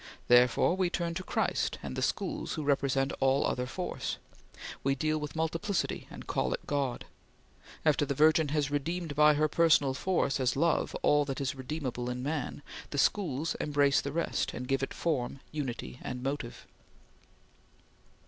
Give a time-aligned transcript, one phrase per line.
[0.29, 4.17] Therefore we turn to Christ and the Schools who represent all other Force.
[4.83, 7.05] We deal with Multiplicity and call it God.
[7.85, 12.09] After the Virgin has redeemed by her personal Force as Love all that is redeemable
[12.09, 16.65] in man, the Schools embrace the rest, and give it Form, Unity, and Motive."